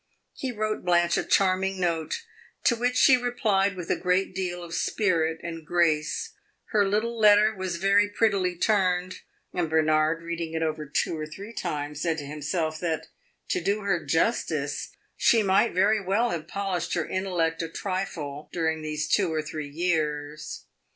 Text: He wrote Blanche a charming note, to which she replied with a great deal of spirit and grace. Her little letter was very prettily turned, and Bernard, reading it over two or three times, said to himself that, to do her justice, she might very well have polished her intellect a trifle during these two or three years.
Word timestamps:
He 0.33 0.51
wrote 0.51 0.83
Blanche 0.83 1.15
a 1.17 1.23
charming 1.23 1.79
note, 1.79 2.23
to 2.63 2.75
which 2.75 2.95
she 2.95 3.17
replied 3.17 3.75
with 3.75 3.91
a 3.91 3.95
great 3.95 4.33
deal 4.33 4.63
of 4.63 4.73
spirit 4.73 5.39
and 5.43 5.63
grace. 5.63 6.33
Her 6.71 6.87
little 6.87 7.19
letter 7.19 7.53
was 7.55 7.75
very 7.75 8.09
prettily 8.09 8.57
turned, 8.57 9.19
and 9.53 9.69
Bernard, 9.69 10.23
reading 10.23 10.53
it 10.55 10.63
over 10.63 10.87
two 10.87 11.15
or 11.15 11.27
three 11.27 11.53
times, 11.53 12.01
said 12.01 12.17
to 12.17 12.25
himself 12.25 12.79
that, 12.79 13.09
to 13.49 13.61
do 13.61 13.81
her 13.81 14.03
justice, 14.03 14.89
she 15.15 15.43
might 15.43 15.71
very 15.75 16.03
well 16.03 16.31
have 16.31 16.47
polished 16.47 16.95
her 16.95 17.07
intellect 17.07 17.61
a 17.61 17.69
trifle 17.69 18.49
during 18.51 18.81
these 18.81 19.07
two 19.07 19.31
or 19.31 19.43
three 19.43 19.69
years. 19.69 20.65